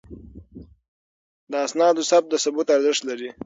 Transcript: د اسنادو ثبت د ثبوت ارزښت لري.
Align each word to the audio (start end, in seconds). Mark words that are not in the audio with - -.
د 1.51 1.53
اسنادو 1.65 2.01
ثبت 2.09 2.29
د 2.31 2.35
ثبوت 2.43 2.67
ارزښت 2.77 3.01
لري. 3.09 3.29